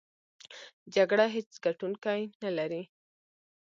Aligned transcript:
جګړه 0.95 1.25
هېڅ 1.35 1.49
ګټوونکی 1.65 2.21
نلري! 2.43 2.81